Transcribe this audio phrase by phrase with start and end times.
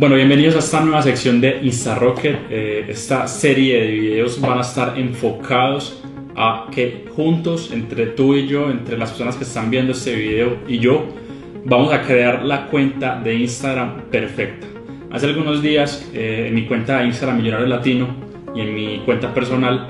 [0.00, 2.46] Bueno, bienvenidos a esta nueva sección de InstaRocket.
[2.48, 6.02] Eh, esta serie de videos van a estar enfocados
[6.34, 10.56] a que juntos, entre tú y yo, entre las personas que están viendo este video
[10.66, 11.04] y yo,
[11.66, 14.66] vamos a crear la cuenta de Instagram perfecta.
[15.10, 18.08] Hace algunos días eh, en mi cuenta de Instagram Millonario Latino
[18.54, 19.88] y en mi cuenta personal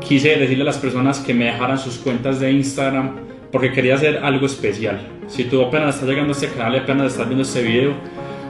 [0.00, 3.16] quise decirle a las personas que me dejaran sus cuentas de Instagram
[3.52, 5.06] porque quería hacer algo especial.
[5.26, 7.92] Si tú apenas estás llegando a este canal y apenas estás viendo este video,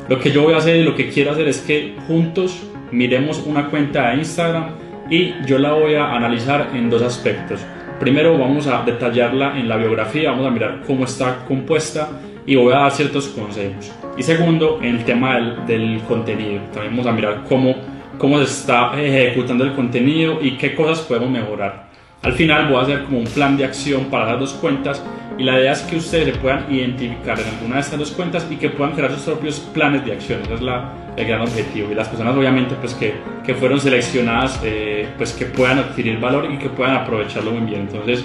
[0.09, 3.42] lo que yo voy a hacer y lo que quiero hacer es que juntos miremos
[3.47, 4.70] una cuenta de Instagram
[5.10, 7.60] y yo la voy a analizar en dos aspectos.
[7.98, 12.09] Primero vamos a detallarla en la biografía, vamos a mirar cómo está compuesta
[12.45, 13.93] y voy a dar ciertos consejos.
[14.19, 16.60] Y segundo, en el tema del, del contenido.
[16.73, 17.74] También vamos a mirar cómo,
[18.18, 21.94] cómo se está ejecutando el contenido y qué cosas podemos mejorar.
[22.24, 25.05] Al final voy a hacer como un plan de acción para las dos cuentas
[25.37, 28.46] y la idea es que ustedes se puedan identificar en alguna de estas dos cuentas
[28.51, 30.41] y que puedan crear sus propios planes de acción.
[30.42, 31.92] Ese es la, el gran objetivo.
[31.92, 33.12] Y las personas obviamente pues que,
[33.45, 37.82] que fueron seleccionadas eh, pues que puedan adquirir valor y que puedan aprovecharlo muy bien.
[37.82, 38.24] Entonces,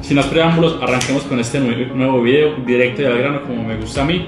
[0.00, 4.02] sin más preámbulos, arranquemos con este nuevo video directo y al grano como me gusta
[4.02, 4.26] a mí.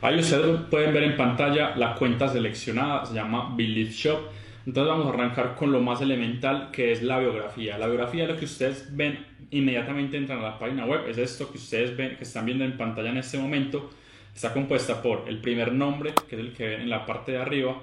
[0.00, 4.18] Ahí ustedes pueden ver en pantalla la cuenta seleccionada, se llama Believe Shop.
[4.66, 7.78] Entonces vamos a arrancar con lo más elemental que es la biografía.
[7.78, 11.08] La biografía es lo que ustedes ven inmediatamente entran a la página web.
[11.08, 13.90] Es esto que ustedes ven, que están viendo en pantalla en este momento.
[14.34, 17.38] Está compuesta por el primer nombre, que es el que ven en la parte de
[17.38, 17.76] arriba.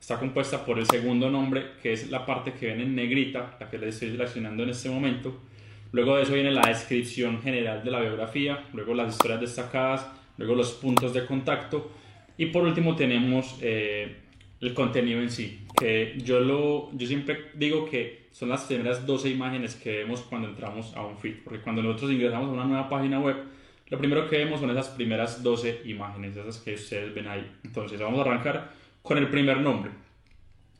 [0.00, 3.70] Está compuesta por el segundo nombre, que es la parte que ven en negrita, la
[3.70, 5.40] que les estoy seleccionando en este momento.
[5.92, 10.54] Luego de eso viene la descripción general de la biografía, luego las historias destacadas, luego
[10.54, 11.92] los puntos de contacto
[12.38, 14.16] y por último tenemos eh,
[14.60, 19.28] el contenido en sí, que yo, lo, yo siempre digo que son las primeras 12
[19.30, 22.88] imágenes que vemos cuando entramos a un feed, porque cuando nosotros ingresamos a una nueva
[22.88, 23.36] página web,
[23.88, 27.58] lo primero que vemos son esas primeras 12 imágenes, esas que ustedes ven ahí.
[27.62, 29.90] Entonces vamos a arrancar con el primer nombre.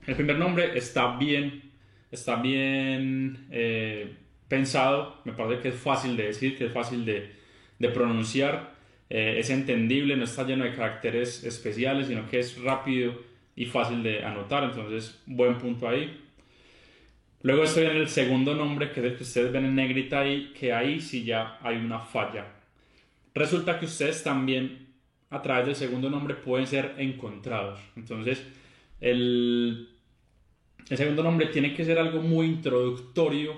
[0.06, 1.70] El primer nombre está bien,
[2.10, 4.14] está bien eh,
[4.48, 7.32] pensado, me parece que es fácil de decir, que es fácil de,
[7.78, 8.74] de pronunciar,
[9.10, 13.14] eh, es entendible, no está lleno de caracteres especiales, sino que es rápido
[13.54, 16.20] y fácil de anotar, entonces buen punto ahí.
[17.42, 20.52] Luego estoy en el segundo nombre, que es el que ustedes ven en negrita ahí,
[20.58, 22.46] que ahí sí ya hay una falla.
[23.34, 24.92] Resulta que ustedes también
[25.30, 27.80] a través del segundo nombre pueden ser encontrados.
[27.96, 28.46] Entonces,
[29.00, 29.88] el,
[30.84, 33.56] segundo nombre tiene que ser algo muy introductorio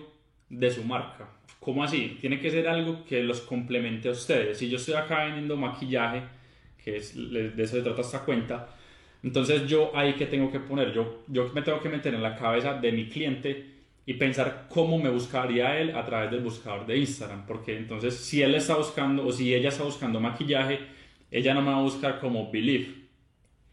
[0.49, 1.29] de su marca.
[1.61, 2.17] ¿Cómo así?
[2.21, 4.57] Tiene que ser algo que los complemente a ustedes.
[4.59, 6.23] Si yo estoy acá vendiendo maquillaje,
[6.83, 8.69] que es, de eso se trata esta cuenta,
[9.25, 12.37] entonces yo ahí que tengo que poner, yo, yo me tengo que meter en la
[12.37, 13.75] cabeza de mi cliente
[14.05, 18.43] y pensar cómo me buscaría él a través del buscador de Instagram, porque entonces si
[18.43, 20.79] él está buscando o si ella está buscando maquillaje,
[21.31, 23.05] ella no me va a buscar como Believe,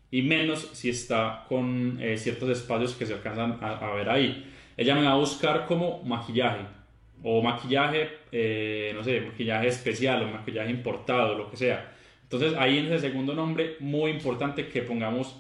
[0.10, 4.50] y menos si está con eh, ciertos espacios que se alcanzan a, ver ahí.
[4.78, 6.62] Ella me va a buscar como maquillaje,
[7.24, 11.92] o maquillaje, eh, no sé, maquillaje especial o maquillaje importado, lo que sea.
[12.32, 15.36] Entonces ahí en ese segundo nombre, muy importante que pongamos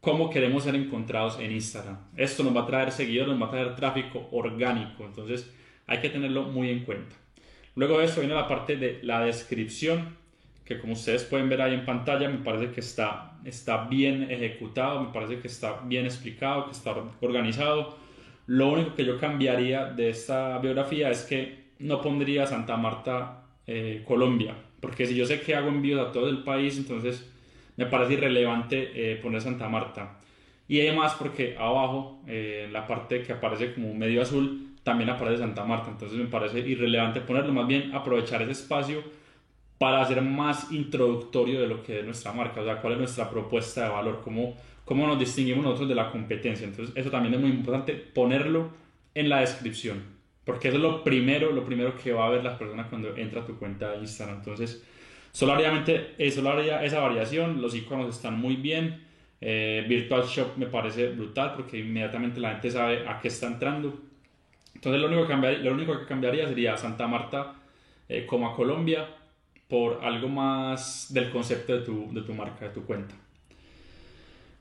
[0.00, 1.98] cómo queremos ser encontrados en Instagram.
[2.16, 5.52] Esto nos va a traer seguidores, nos va a traer tráfico orgánico, entonces
[5.88, 7.16] hay que tenerlo muy en cuenta.
[7.74, 10.16] Luego de eso viene la parte de la descripción,
[10.64, 15.00] que como ustedes pueden ver ahí en pantalla, me parece que está, está bien ejecutado,
[15.02, 17.98] me parece que está bien explicado, que está organizado.
[18.46, 24.04] Lo único que yo cambiaría de esta biografía es que no pondría Santa Marta, eh,
[24.06, 27.30] Colombia, porque si yo sé que hago envíos a todo el país, entonces
[27.76, 30.18] me parece irrelevante eh, poner Santa Marta.
[30.66, 35.64] Y además porque abajo, eh, la parte que aparece como medio azul, también aparece Santa
[35.64, 35.90] Marta.
[35.90, 39.02] Entonces me parece irrelevante ponerlo, más bien aprovechar ese espacio
[39.78, 43.30] para hacer más introductorio de lo que es nuestra marca, o sea, cuál es nuestra
[43.30, 46.66] propuesta de valor, cómo, cómo nos distinguimos nosotros de la competencia.
[46.66, 48.70] Entonces eso también es muy importante ponerlo
[49.14, 50.17] en la descripción.
[50.48, 53.42] Porque eso es lo primero, lo primero que va a ver las personas cuando entra
[53.42, 54.38] a tu cuenta de Instagram.
[54.38, 54.82] Entonces,
[55.30, 59.04] solo eh, esa variación, los iconos están muy bien.
[59.42, 64.00] Eh, Virtual Shop me parece brutal porque inmediatamente la gente sabe a qué está entrando.
[64.74, 67.56] Entonces, lo único que cambiaría, lo único que cambiaría sería Santa Marta
[68.08, 69.06] eh, como a Colombia
[69.68, 73.14] por algo más del concepto de tu, de tu marca, de tu cuenta.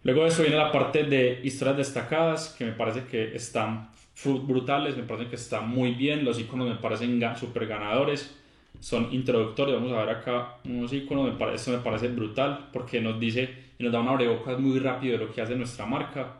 [0.07, 3.89] Luego de eso viene la parte de historias destacadas, que me parece que están
[4.24, 8.33] brutales, me parece que está muy bien, los iconos me parecen super ganadores,
[8.80, 13.19] son introductorios, vamos a ver acá unos iconos, me parece, me parece brutal porque nos
[13.19, 16.38] dice y nos da una abrebocas muy rápido de lo que hace nuestra marca,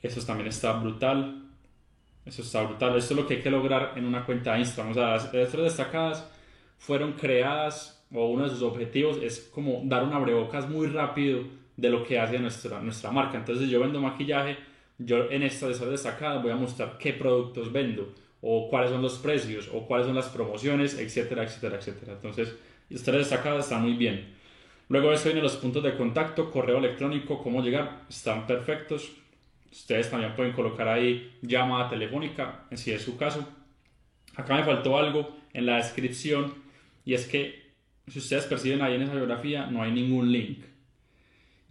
[0.00, 1.42] eso también está brutal,
[2.24, 4.92] eso está brutal, esto es lo que hay que lograr en una cuenta de Instagram,
[4.92, 6.30] o sea, las historias destacadas
[6.78, 11.44] fueron creadas o uno de sus objetivos es como dar un abrebocas muy rápido
[11.76, 13.38] de lo que hace nuestra, nuestra marca.
[13.38, 14.56] Entonces, yo vendo maquillaje,
[14.98, 19.18] yo en esta de destacada voy a mostrar qué productos vendo, o cuáles son los
[19.18, 22.12] precios, o cuáles son las promociones, etcétera, etcétera, etcétera.
[22.12, 22.54] Entonces,
[22.90, 24.34] historias destacadas está muy bien.
[24.88, 29.12] Luego de eso vienen los puntos de contacto, correo electrónico, cómo llegar, están perfectos.
[29.72, 33.48] Ustedes también pueden colocar ahí llamada telefónica, si es su caso.
[34.36, 36.54] Acá me faltó algo en la descripción
[37.04, 37.72] y es que
[38.06, 40.64] si ustedes perciben ahí en esa biografía no hay ningún link.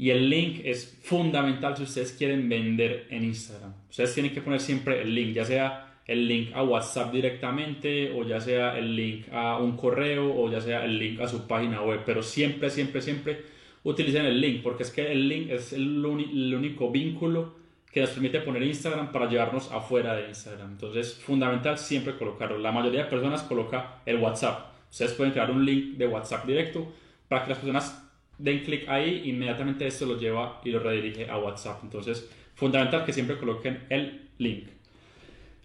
[0.03, 3.73] Y el link es fundamental si ustedes quieren vender en Instagram.
[3.89, 8.27] Ustedes tienen que poner siempre el link, ya sea el link a WhatsApp directamente o
[8.27, 11.81] ya sea el link a un correo o ya sea el link a su página
[11.81, 12.01] web.
[12.05, 13.43] Pero siempre, siempre, siempre
[13.85, 17.55] utilicen el link porque es que el link es el, el único vínculo
[17.89, 20.71] que nos permite poner Instagram para llevarnos afuera de Instagram.
[20.71, 22.57] Entonces, fundamental siempre colocarlo.
[22.57, 24.65] La mayoría de personas coloca el WhatsApp.
[24.91, 26.91] Ustedes pueden crear un link de WhatsApp directo
[27.29, 28.02] para que las personas
[28.37, 31.83] den clic ahí, inmediatamente esto lo lleva y lo redirige a WhatsApp.
[31.83, 34.67] Entonces, fundamental que siempre coloquen el link.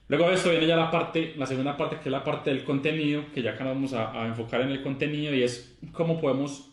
[0.09, 2.65] Luego de esto viene ya la parte, la segunda parte que es la parte del
[2.65, 6.71] contenido, que ya acá vamos a, a enfocar en el contenido y es cómo podemos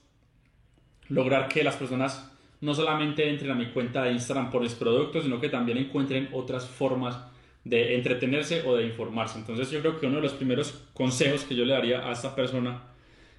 [1.10, 2.32] lograr que las personas
[2.62, 6.30] no solamente entren a mi cuenta de Instagram por mis productos, sino que también encuentren
[6.32, 7.20] otras formas
[7.66, 9.38] de entretenerse o de informarse.
[9.38, 12.36] Entonces yo creo que uno de los primeros consejos que yo le daría a esta
[12.36, 12.84] persona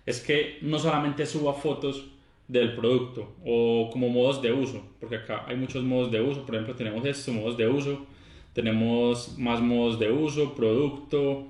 [0.04, 2.06] es que no solamente suba fotos
[2.48, 6.54] del producto o como modos de uso, porque acá hay muchos modos de uso, por
[6.54, 8.06] ejemplo tenemos estos modos de uso,
[8.52, 11.48] tenemos más modos de uso, producto,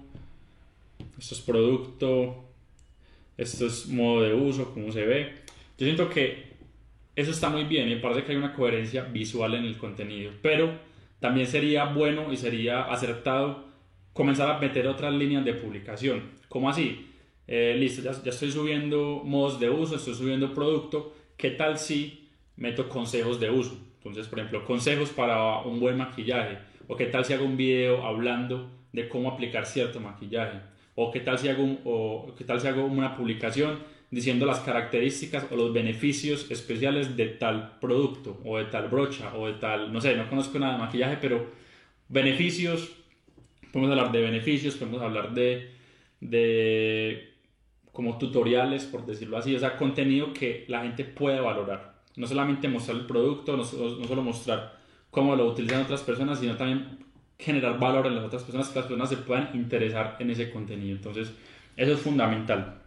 [1.19, 2.45] esto es producto,
[3.37, 5.33] esto es modo de uso, como se ve.
[5.79, 6.57] Yo siento que
[7.15, 10.79] eso está muy bien y parece que hay una coherencia visual en el contenido, pero
[11.21, 13.67] también sería bueno y sería acertado
[14.13, 16.31] comenzar a meter otras líneas de publicación.
[16.49, 17.07] ¿Cómo así?
[17.49, 22.29] Eh, listo, ya, ya, estoy subiendo modos de uso, estoy subiendo producto, ¿qué tal si
[22.57, 23.79] meto consejos de uso?
[23.99, 26.59] Entonces, por ejemplo, consejos para un buen maquillaje,
[26.89, 30.59] o qué tal si hago un video hablando de cómo aplicar cierto maquillaje,
[30.97, 33.79] o qué tal si hago, o qué tal si hago una publicación
[34.11, 39.47] diciendo las características o los beneficios especiales de tal producto o de tal brocha o
[39.49, 41.51] de tal, no sé, no conozco nada de maquillaje, pero
[42.09, 42.93] beneficios,
[43.73, 45.71] podemos hablar de beneficios, podemos hablar de,
[46.21, 47.36] de
[47.97, 51.95] como tutoriales, por decirlo así, o sea, contenido que la gente puede valorar.
[52.15, 54.77] No solamente mostrar el producto, no, solo mostrar
[55.11, 56.99] cómo lo utilizan otras personas, sino también
[57.39, 60.95] generar valor en las otras personas, que las personas se puedan interesar en ese contenido.
[60.95, 61.33] Entonces,
[61.75, 62.83] eso es fundamental.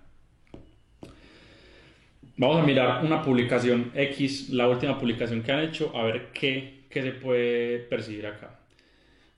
[2.38, 6.86] Vamos a mirar una publicación X, la última publicación que han hecho, a ver qué,
[6.88, 8.60] qué se puede percibir acá.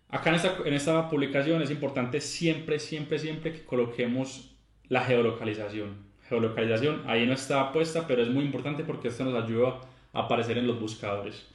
[0.09, 4.50] Acá en esta, en esta publicación es importante siempre, siempre, siempre que coloquemos
[4.91, 5.95] la geolocalización.
[6.27, 9.79] Geolocalización ahí no está puesta, pero es muy importante porque esto nos ayuda
[10.11, 11.47] a aparecer en los buscadores.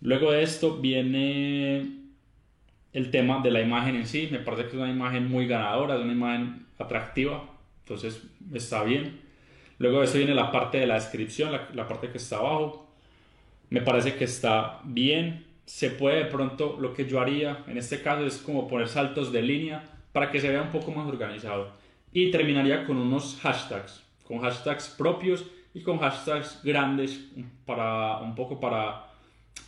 [0.00, 2.00] Luego de esto viene
[2.92, 4.28] el tema de la imagen en sí.
[4.32, 7.44] Me parece que es una imagen muy ganadora, es una imagen atractiva,
[7.84, 8.20] entonces
[8.52, 9.20] está bien.
[9.78, 12.92] Luego de eso viene la parte de la descripción, la, parte que está abajo.
[13.70, 15.46] Me parece que está bien.
[15.66, 19.30] Se puede de pronto, lo que yo haría en este caso es como poner saltos
[19.30, 21.80] de línea para que se vea un poco más organizado.
[22.12, 25.44] Y terminaría con unos hashtags, con hashtags propios
[25.74, 27.20] y con hashtags grandes
[27.64, 29.06] para un poco para,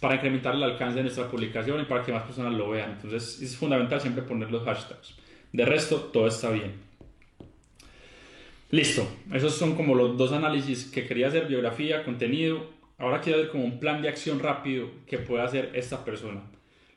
[0.01, 2.93] para incrementar el alcance de nuestra publicación y para que más personas lo vean.
[2.93, 5.15] Entonces es fundamental siempre poner los hashtags.
[5.53, 6.73] De resto, todo está bien.
[8.71, 12.67] Listo, esos son como los dos análisis que quería hacer, biografía, contenido.
[12.99, 16.43] Ahora quiero ver como un plan de acción rápido que pueda hacer esta persona.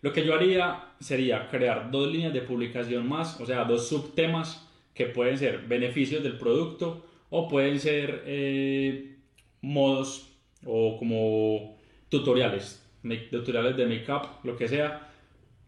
[0.02, 4.67] Lo que yo haría sería crear dos líneas de publicación más, o sea, dos subtemas
[4.98, 9.18] que pueden ser beneficios del producto o pueden ser eh,
[9.62, 10.34] modos
[10.66, 11.78] o como
[12.10, 12.84] tutoriales,
[13.30, 15.12] tutoriales de make-up, lo que sea.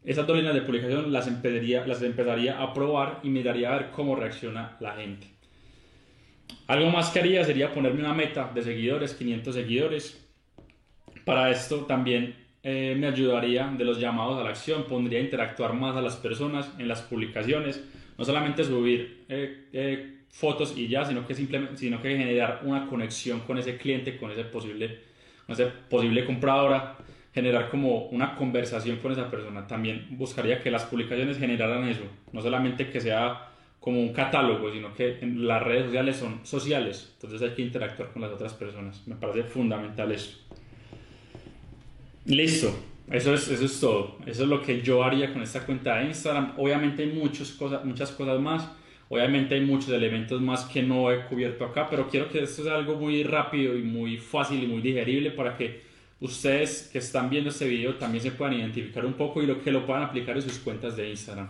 [0.04, 3.92] Esas dos líneas de publicación las empezaría, las empezaría a probar y miraría a ver
[3.92, 5.28] cómo reacciona la gente.
[6.66, 10.28] Algo más que haría sería ponerme una meta de seguidores, 500 seguidores.
[11.24, 15.74] Para esto también eh, me ayudaría de los llamados a la acción, pondría a interactuar
[15.74, 17.84] más a las personas en las publicaciones,
[18.20, 22.86] no solamente subir eh, eh, fotos y ya, sino que simplemente, sino que generar una
[22.86, 25.00] conexión con ese cliente, con ese posible,
[25.46, 26.98] con ese posible compradora,
[27.34, 29.66] generar como una conversación con esa persona.
[29.66, 34.94] También buscaría que las publicaciones generaran eso, no solamente que sea como un catálogo, sino
[34.94, 39.02] que las redes sociales son sociales, entonces hay que interactuar con las otras personas.
[39.08, 40.38] Me parece fundamental eso.
[42.26, 42.78] Listo,
[43.12, 44.18] eso es, eso es todo.
[44.26, 46.54] Eso es lo que yo haría con esta cuenta de Instagram.
[46.58, 48.70] Obviamente hay muchas cosas, muchas cosas más.
[49.10, 52.76] Obviamente hay muchos elementos más que no he cubierto acá, pero quiero que esto sea
[52.76, 55.82] algo muy rápido y muy fácil y muy digerible para que
[56.22, 59.72] ustedes que están viendo este video también se puedan identificar un poco y lo que
[59.72, 61.50] lo puedan aplicar en sus cuentas de Instagram.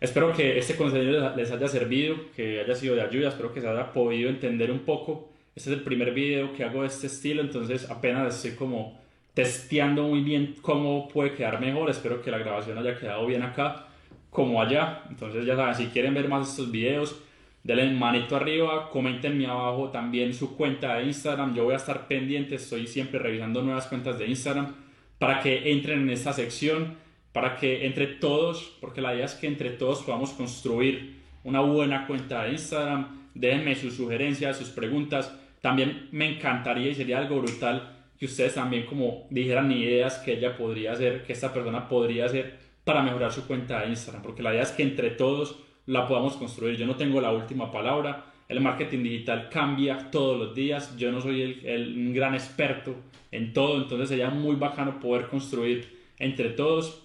[0.00, 3.68] Espero que este contenido les haya servido, que haya sido de ayuda, espero que se
[3.68, 5.30] haya podido entender un poco.
[5.54, 8.98] Este es el primer video que hago de este estilo, entonces apenas estoy como
[9.34, 11.90] testeando muy bien cómo puede quedar mejor.
[11.90, 13.86] Espero que la grabación haya quedado bien acá
[14.30, 15.02] como allá.
[15.08, 17.20] Entonces ya saben, si quieren ver más estos videos,
[17.62, 21.54] denle manito arriba, comentenme abajo también su cuenta de Instagram.
[21.54, 24.74] Yo voy a estar pendiente, estoy siempre revisando nuevas cuentas de Instagram
[25.18, 26.96] para que entren en esta sección,
[27.32, 32.06] para que entre todos, porque la idea es que entre todos podamos construir una buena
[32.06, 33.20] cuenta de Instagram.
[33.34, 35.32] Déjenme sus sugerencias, sus preguntas.
[35.60, 40.54] También me encantaría y sería algo brutal que ustedes también como dijeran ideas que ella
[40.54, 44.52] podría hacer, que esta persona podría hacer para mejorar su cuenta de Instagram, porque la
[44.52, 46.76] idea es que entre todos la podamos construir.
[46.76, 51.22] Yo no tengo la última palabra, el marketing digital cambia todos los días, yo no
[51.22, 52.94] soy el, el gran experto
[53.30, 57.02] en todo, entonces sería muy bacano poder construir entre todos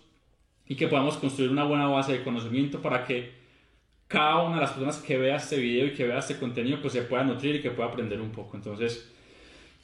[0.68, 3.32] y que podamos construir una buena base de conocimiento para que
[4.10, 6.92] cada una de las personas que vea este video y que vea este contenido pues
[6.92, 8.58] se pueda nutrir y que pueda aprender un poco.
[8.58, 9.15] Entonces,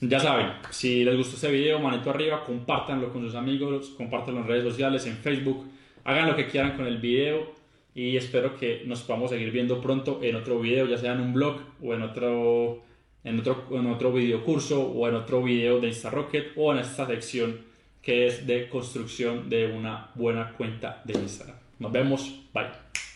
[0.02, 4.48] ya saben, si les gustó este video, manito arriba, compártanlo con sus amigos, compártanlo en
[4.48, 5.68] redes sociales, en Facebook,
[6.04, 7.54] hagan lo que quieran con el video
[7.94, 11.34] y espero que nos podamos seguir viendo pronto en otro video, ya sea en un
[11.34, 12.84] blog o en otro,
[13.24, 17.06] en otro, en otro video curso o en otro video de InstaRocket o en esta
[17.06, 17.60] sección
[18.02, 21.58] que es de construcción de una buena cuenta de Instagram.
[21.78, 23.11] Nos vemos, bye.